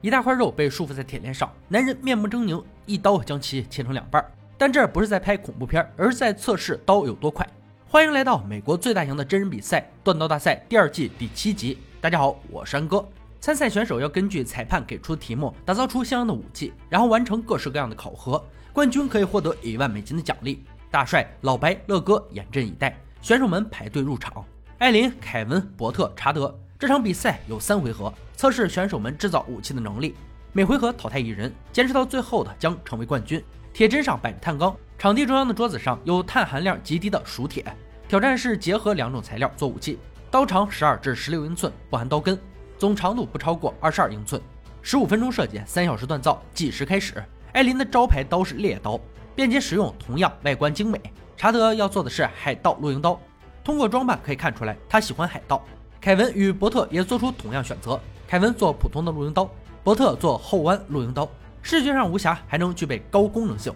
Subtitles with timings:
[0.00, 4.24] 一大块肉被束缚在铁链上，男人面目狰狞，一刀将其切成两半。
[4.56, 7.44] 但这不是在拍恐怖片，而是在测试刀有多快。
[7.88, 11.78] 欢迎来到美国最大型的真人比赛——断刀大赛第二季第七集。
[12.00, 13.04] 大家好，我是安哥。
[13.40, 18.40] 参赛选手要根据裁判给出的题目，打造出相应的武器，然后完成各式各样的考核。
[18.72, 20.64] 冠军可以获得一万美金的奖励。
[20.92, 24.44] 大帅、老白、乐哥严阵以待，选手们排队入场。
[24.78, 26.56] 艾琳、凯文、伯特、查德。
[26.78, 30.14] 这场比赛有三回合，测试选手们制造武器的能力。
[30.52, 33.42] 每回合淘汰一人，坚持到最后的将成为冠军。
[33.72, 37.64] 铁砧上摆着碳钢，场地中央的桌子上有碳含量极低的熟铁。
[38.06, 39.98] 挑战是结合两种材料做武器，
[40.30, 42.38] 刀长十二至十六英寸，不含刀根，
[42.78, 44.40] 总长度不超过二十二英寸。
[44.80, 47.20] 十五分钟设计，三小时锻造，计时开始。
[47.54, 49.00] 艾琳的招牌刀是猎刀，
[49.34, 51.00] 便捷实用，同样外观精美。
[51.36, 53.20] 查德要做的是海盗露营刀，
[53.64, 55.60] 通过装扮可以看出来他喜欢海盗。
[56.00, 59.50] 凯文与伯特也做出同样选择，凯文做普通的露营刀，
[59.82, 61.28] 伯特做后弯露营刀，
[61.60, 63.72] 视觉上无瑕，还能具备高功能性。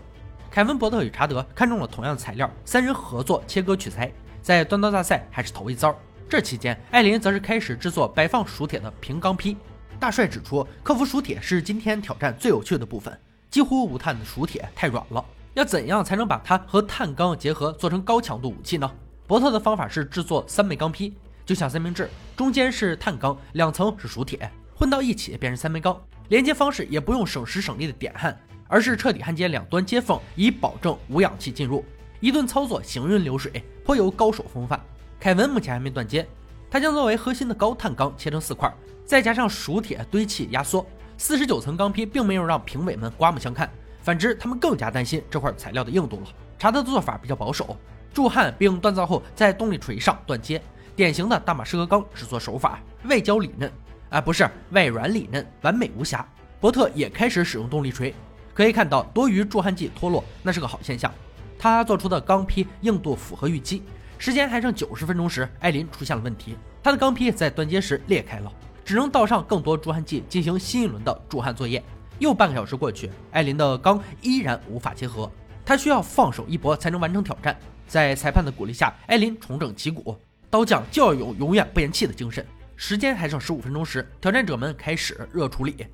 [0.48, 5.94] 凯文、伯特与查德看中了同样的材料，三人合作切割取材，在断刀大赛还是头一遭。
[6.28, 9.56] 这期间，艾琳则是开始制作摆放熟铁的平钢坯。
[9.98, 13.18] 大帅指出，克服熟铁是今天挑战最有趣的部分，
[13.50, 15.24] 几乎无碳的熟铁太软了，
[15.54, 18.88] 要怎样才能把它和碳钢结合，做成高强度武器呢？
[19.26, 21.12] 伯特的方法是制作三枚钢坯。
[21.44, 26.00] 就像三明治，中间是碳钢，两层是熟铁，混到一起便是三枚钢。
[26.28, 31.84] 连接方式也不用省时省力的点焊，而是彻底焊接两端接缝，以保证无氧气进入。
[32.20, 34.80] 一顿操作行云流水，颇有高手风范。
[35.18, 36.26] 凯文目前还没断接，
[36.70, 38.72] 他将作为核心的高碳钢切成四块，
[39.04, 40.86] 再加上熟铁堆砌压缩。
[41.18, 43.68] 四十九层钢坯并没有让评委们刮目相看，
[44.00, 46.26] 反之，他们更加担心这块材料的硬度了。
[46.58, 47.76] 查德的做法比较保守，
[48.14, 50.62] 铸焊并锻造后，在动力锤上断接。
[50.94, 53.72] 典型的大马士革钢制作手法，外焦里嫩，
[54.10, 56.26] 啊不是外软里嫩，完美无瑕。
[56.60, 58.14] 伯特也开始使用动力锤，
[58.52, 61.12] 可以看到多余铸焊剂脱落，那是个好现象。
[61.58, 63.82] 他做出的钢坯硬度符合预期。
[64.18, 68.52] 时间还剩九十分钟时，艾琳出现了问题，他的钢坯在断接时裂开了，
[68.84, 71.82] 只能倒上更多铸焊剂进行新一轮的铸焊作业。
[72.18, 75.28] 又半个小时过去，艾琳的钢依然无法结合，
[75.64, 77.56] 他需要放手一搏才能完成挑战。
[77.88, 80.16] 在裁判的鼓励下，艾琳重整旗鼓。
[80.52, 82.46] 刀匠就要有永远不言弃的精神。
[82.76, 85.86] 时间还剩十五分钟时，挑战者们开始热处理。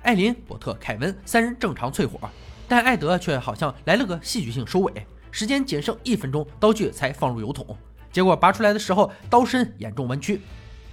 [0.00, 2.18] 艾琳、伯特、凯文三人正常淬火，
[2.66, 5.06] 但艾德却好像来了个戏剧性收尾。
[5.30, 7.76] 时间仅剩一分钟，刀具才放入油桶。
[8.10, 10.40] 结果拔出来的时候，刀身严重弯曲。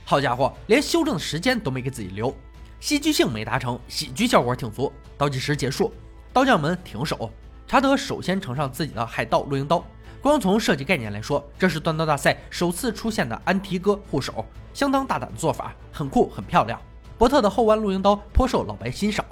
[0.03, 2.35] 好家伙，连修正的时间都没给自己留，
[2.81, 4.91] 戏剧性没达成，喜剧效果挺足。
[5.17, 5.93] 倒计时结束，
[6.33, 7.31] 刀匠们停手。
[7.65, 9.81] 查德首先呈上自己的海盗露营刀。
[10.23, 16.79] 光从设计概念来说，这是断刀大赛首次出现的安提戈护手，相当大胆的做法，很酷很漂亮。
[17.17, 19.25] 伯特的后弯露营刀颇受老白欣赏，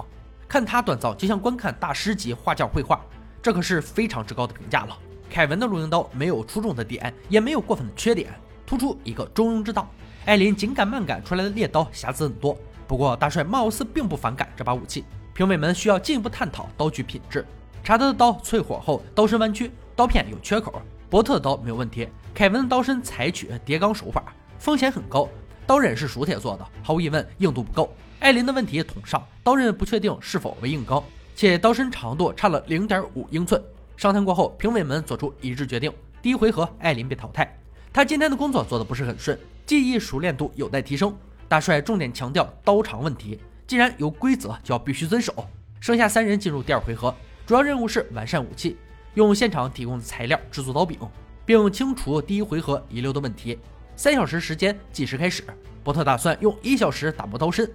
[0.46, 3.00] 看他锻造就像观看大师级画匠绘画，
[3.40, 4.94] 这可是非常之高的评价了。
[5.30, 8.30] 凯文的露营刀没有出众的点，也没有过分的缺点，
[8.66, 9.88] 突出一个中庸之道。
[10.26, 12.54] 艾琳紧赶慢赶出来的猎刀瑕疵很多，
[12.86, 15.06] 不过大帅貌似并不反感这把武器。
[15.32, 17.46] 评委们需要进一步探讨刀具品质。
[17.82, 19.72] 查德的刀淬火后刀身弯曲。
[19.94, 20.80] 刀片有缺口，
[21.10, 22.08] 伯特的刀没有问题。
[22.34, 25.28] 凯文的刀身采取叠钢手法，风险很高。
[25.66, 27.94] 刀刃是熟铁做的，毫无疑问硬度不够。
[28.20, 31.02] 艾琳的问题同上，刀刃不确定是否为硬钢，
[31.36, 33.62] 且刀身长度差了零点五英寸。
[33.96, 35.92] 商谈过后，评委们做出一致决定：
[36.22, 37.54] 第一回合艾琳被淘汰。
[37.92, 41.14] 他今天的工作做得不是很顺，技艺熟练度有待提升。
[41.48, 45.34] 大帅重点强调刀长问题，既然有规则，就要必须遵守。
[45.80, 47.14] 剩下三人进入第二回合，
[47.44, 48.78] 主要任务是完善武器。
[49.14, 50.98] 用现场提供的材料制作刀柄，
[51.44, 53.58] 并清除第一回合遗留的问题。
[53.94, 55.44] 三小时时间计时开始。
[55.84, 57.68] 伯特打算用一小时打磨刀身。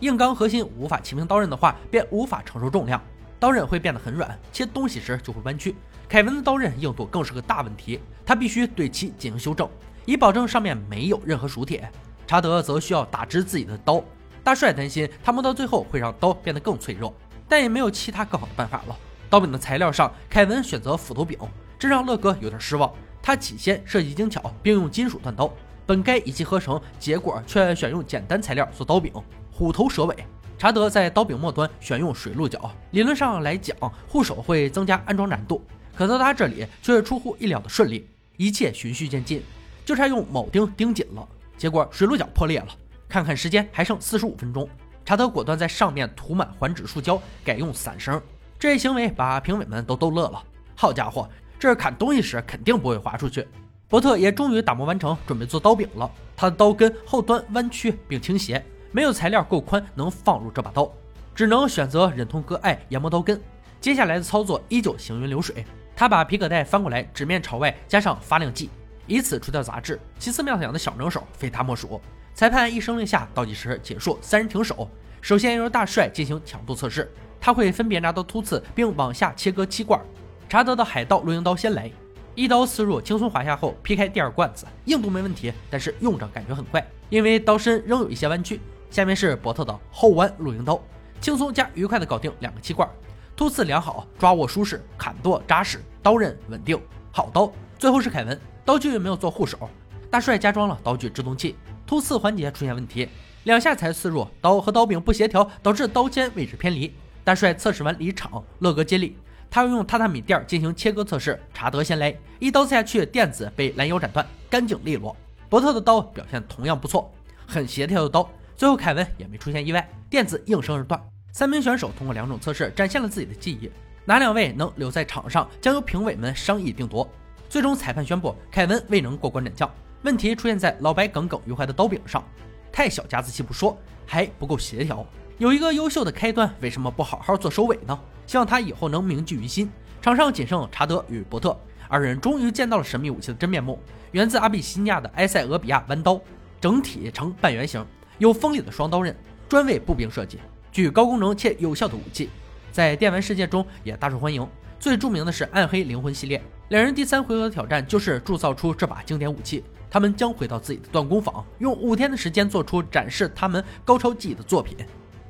[0.00, 3.00] 硬钢核心无法齐平刀刃的话，便无法承受重量，
[3.38, 5.76] 刀刃会变得很软，切东西时就会弯曲。
[6.08, 9.68] 凯文的刀刃硬度更是个大问题，他必须对其进行修正，
[10.04, 11.88] 以保证上面没有任何熟铁。
[12.26, 14.02] 查德则需要打直自己的刀。
[14.42, 17.14] 大帅担心他磨到最后会让刀变得更脆弱，
[17.48, 18.96] 但也没有其他更好的办法了。
[19.32, 21.38] 刀柄的材料上，凯文选择斧头柄，
[21.78, 22.92] 这让乐哥有点失望。
[23.22, 25.50] 他起先设计精巧，并用金属锻刀，
[25.86, 29.10] 本该一气呵成，结果却选用简单材料做刀柄，
[29.50, 30.14] 虎头蛇尾。
[30.58, 33.74] 查德在刀柄末端选用水鹿角，理论上来讲，
[34.06, 35.64] 护手会增加安装难度，
[35.96, 38.06] 可到他这里却出乎意料的顺利，
[38.36, 39.42] 一切循序渐进，
[39.86, 41.26] 就差用铆钉钉紧了。
[41.56, 42.68] 结果水鹿角破裂了。
[43.08, 44.68] 看看时间，还剩四十五分钟，
[45.06, 48.20] 查德果断在上面涂满环指树胶，改用散绳。
[48.62, 50.40] 这一行为把评委们都逗乐了。
[50.76, 51.28] 好家伙，
[51.58, 53.44] 这砍东西时肯定不会滑出去。
[53.88, 56.08] 伯特也终于打磨完成，准备做刀柄了。
[56.36, 60.88] 他的刀根后端弯曲并倾斜，没有材料够宽能放入这把刀。
[61.34, 63.42] 只能选择忍痛割爱，研磨刀根。
[63.80, 65.66] 接下来的操作依旧行云流水，
[65.96, 68.70] 他把皮革带翻过来，纸面朝外，加上发亮剂，
[69.08, 69.98] 以此除掉杂质。
[70.20, 72.00] 奇思妙想的小能手非他莫属。
[72.32, 74.88] 裁判一声令下，倒计时结束，三人停手。
[75.20, 77.12] 首先由大帅进行强度测试，
[77.44, 80.00] 他会分别拿到突刺，并往下切割气罐。
[80.48, 81.90] 查德的海盗露营刀先来，
[82.36, 88.60] 一刀刺入，轻松划下后劈开第二罐子，硬度没问题，但是用着感觉很快，因为刀身仍有一些弯曲。
[88.92, 90.80] 下面是伯特的后弯露营刀，
[91.20, 92.88] 轻松加愉快的搞定两个气罐。
[93.34, 96.80] 突刺良好，抓握舒适，砍剁扎实，刀刃稳定，
[97.10, 97.52] 好刀。
[97.76, 99.68] 最后是凯文，刀具没有做护手，
[100.08, 103.08] 大帅加装了刀具制动器，突刺环节出现问题，
[103.44, 106.94] 两下才刺入，刀和刀柄不协调，导致刀尖位置偏离。
[107.24, 109.16] 大帅测试完离场，乐哥接力，
[109.50, 111.40] 他要用榻榻米垫进行切割测试。
[111.54, 115.16] 查德先来，一刀刺下去，垫子被拦腰斩断，干净利落。
[115.48, 117.12] 伯特的刀表现同样不错，
[117.46, 118.28] 很协调的刀。
[118.56, 121.00] 最后凯文也没出现意外，垫子应声而断。
[121.32, 123.70] 三名选手通过两种测试展现了自己的技艺，
[124.04, 127.08] 哪两位能留在场上，将由评委们商议定夺。
[127.48, 129.70] 最终裁判宣布，凯文未能过关斩将。
[130.02, 132.24] 问题出现在老白耿耿于怀的刀柄上，
[132.72, 133.76] 太小家子气不说，
[134.06, 135.06] 还不够协调。
[135.42, 137.98] 有一个优秀的开端，为什么不好好做收尾呢？
[138.28, 139.68] 希望他以后能铭记于心。
[140.00, 143.76] 场上仅剩查德与伯特二人，终于见到了神秘武器的真面目，
[144.12, 146.20] 源自阿比西尼亚的埃塞俄比亚弯刀，
[146.60, 147.84] 整体呈半圆形，
[148.18, 149.16] 有锋利的双刀刃，
[149.48, 150.38] 专为步兵设计。
[150.70, 152.30] 具高功能且有效的武器，
[152.70, 154.46] 在电玩世界中也大受欢迎。
[154.78, 156.40] 最著名的是《暗黑灵魂》系列。
[156.68, 159.64] 两人第三回合的挑战就是铸造出这把经典武器。
[159.90, 164.76] 他们将回到自己的锻工坊，用五天的时间做出展示他们高超技艺的作品。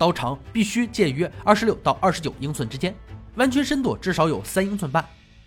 [0.02, 2.92] 刀长必须介于二十六到二十九英寸之间，
[3.36, 5.04] 弯曲深度至少有三英寸半。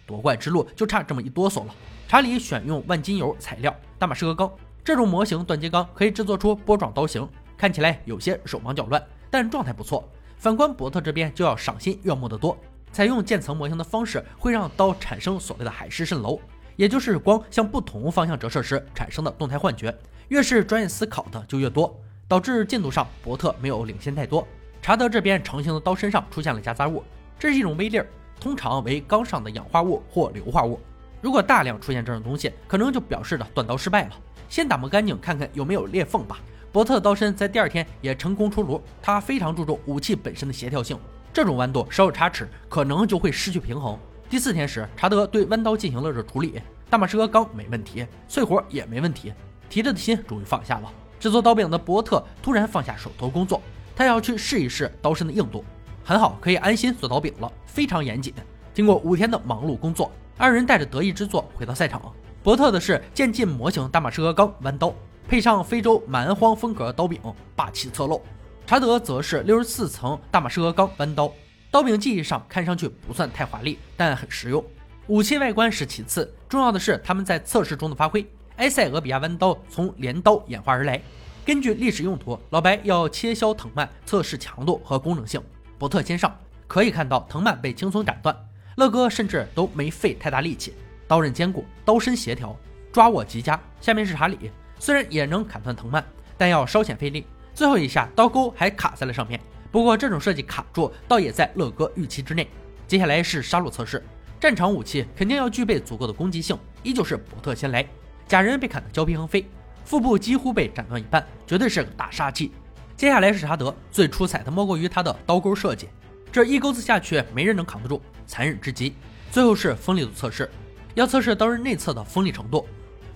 [0.07, 1.75] 夺冠之路就差这么一哆嗦了。
[2.07, 4.49] 查理选用万金油材料，大马士革钢。
[4.81, 9.05] 这种模型锻接钢可以制作出波状刀型，看起来有些手忙脚乱。
[9.29, 10.09] 但状态不错。
[10.37, 12.57] 反观伯特这边就要赏心悦目的多，
[12.93, 16.39] 采用渐层模型的方式会让刀产生所谓的海市蜃楼，
[16.77, 19.93] 也就是光向不同方向折射时产生的动态幻觉。
[20.29, 21.93] 越是专业思考的就越多，
[22.27, 24.47] 导致进度上伯特没有领先太多。
[24.81, 27.03] 查德这边成型的刀身上出现了夹杂物，
[27.37, 28.07] 这是一种微粒儿，
[28.39, 30.79] 通常为钢上的氧化物或硫化物。
[31.21, 34.11] 如果大量出现这种东西，可能就表示着锻刀失败了。
[34.47, 36.39] 先打磨干净，看看有没有裂缝吧。
[36.71, 40.99] 伯特的刀身在第二天也成功出炉，他非常注重武器本身的协调性，
[41.33, 43.97] 这种弯度稍有差池，可能就会失去平衡。
[44.29, 49.33] 第四天时，查德对弯刀进行了热处理，大马士革钢没问题，淬火也没问题，
[49.69, 50.91] 提着的心终于放下了。
[51.19, 53.61] 制作刀柄的伯特突然放下手头工作，
[53.95, 55.63] 他要去试一试刀身的硬度，
[56.03, 58.33] 很好，可以安心做刀柄了，非常严谨。
[58.73, 62.01] 经过五天的忙碌工作，二人带着得意之作回到赛场。
[62.43, 64.93] 伯特的是渐进模型大马士革钢弯刀。
[65.27, 67.19] 配上非洲蛮荒风格刀柄，
[67.55, 68.21] 霸气侧漏。
[68.67, 71.33] 查德则是六十四层大马士革钢弯刀，
[71.71, 74.63] 刀柄技艺上看上去不算太华丽，但很实用。
[75.07, 78.23] 武器外观是其次，重要的是他们在测试中的发挥。
[78.57, 81.01] 埃塞俄比亚弯刀从镰刀演化而来，
[81.45, 85.41] 根据历史用途，老白要切削藤蔓，测试强度和功能性。
[85.77, 86.33] 伯特先上，
[86.65, 88.33] 可以看到藤蔓被轻松斩断，
[88.77, 90.73] 乐哥甚至都没费太大力气，
[91.05, 92.55] 刀刃坚固，刀身协调，
[92.93, 93.59] 抓握极佳。
[93.81, 94.49] 下面是查理。
[94.79, 96.03] 虽然也能砍断藤蔓，
[96.37, 97.25] 但要稍显费力。
[97.53, 99.37] 最后一下刀钩还卡在了上面，
[99.69, 102.47] 不过这种设计卡住倒也在乐哥预期之内。
[102.87, 104.01] 接下来是杀戮测试，
[104.39, 107.85] 战场武器肯定要具备足够的攻击性，依旧是伯特先来。
[108.27, 109.47] 假人被砍得焦皮横飞，
[109.83, 112.51] 腹部几乎被斩断一半，绝对是个大杀器。
[112.97, 115.89] 接下来是查德，最出彩的莫过于他的刀钩设计，
[116.31, 118.95] 这一钩子下去没人能扛得住，残忍至极。
[119.31, 120.49] 最后是锋利度测试，
[120.93, 122.65] 要测试刀刃内侧的锋利程度。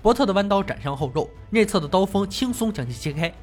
[0.01, 3.33] 伯特的弯刀斩向后肉，内侧的刀锋轻松将其切开，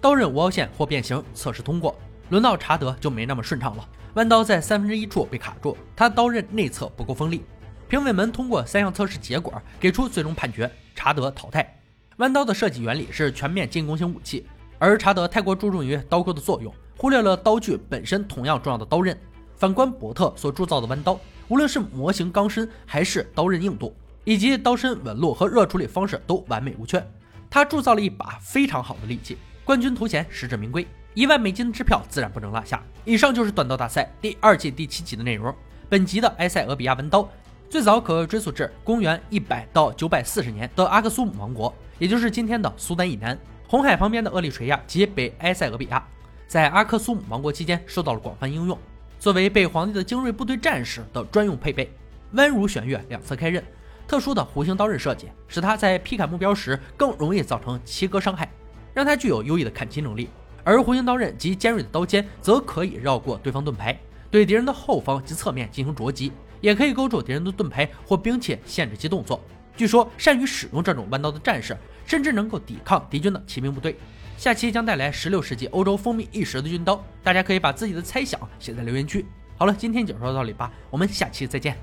[0.00, 1.96] 刀刃无凹陷或变形，测试通过。
[2.30, 7.44] 轮到查德就没那么顺畅了，弯刀在三分之一处被卡住，他刀刃内侧不够锋利。
[7.88, 11.78] 评委们通过三项测试结果给出最终判决：查德淘汰。
[12.18, 14.46] 弯刀的设计原理是全面进攻型武器，
[14.78, 19.18] 而查德太过注重于刀钩的作用，忽略了刀具本身同样重要的刀刃。
[19.56, 21.18] 反观伯特所铸造的弯刀，
[21.48, 23.94] 无论是模型钢身还是刀刃硬度。
[24.24, 27.04] 以及刀身纹路和热处理方式都完美无缺，
[27.50, 32.80] 他铸造了一把非常好的利器，冠军头衔实至名归，一万美金的支票自然不能落下。
[33.04, 35.52] 以上就是短刀大赛第二季第七集的内容。
[35.88, 37.28] 本集的埃塞俄比亚弯刀
[37.72, 46.06] 最早可追溯至公元一百到九百四十年的阿克苏姆王国，也就是今天的苏丹以南、红海旁边的厄立垂亚及北埃塞俄比亚，
[46.46, 48.76] 在阿克苏姆王国期间受到了广泛应用，
[49.18, 51.90] 作为被皇帝的精锐部队战士的专用配备，
[52.32, 53.64] 弯如弦月，两侧开刃。
[54.06, 58.46] 特殊的弧形刀刃设计，使它在劈砍目标时更容易造成切割伤害，
[58.92, 60.28] 让它具有优异的砍击能力。
[60.62, 63.98] 而弧形刀刃及尖锐的刀尖则可以绕过对方盾牌，
[64.30, 66.30] 对敌人的后方及侧面进行啄击，
[66.62, 69.38] 也可以勾住敌人的盾牌或兵器，限制其动作。
[69.76, 71.76] 据说，善于使用这种弯刀的战士，
[72.06, 73.94] 甚至能够抵抗敌军的骑兵部队。
[74.38, 79.26] 下期将带来十六世纪欧洲风靡一时的军刀，大家可以把自己的猜想写在留言区。
[79.58, 81.76] 好了，今天就说到这里吧，我们下期再见。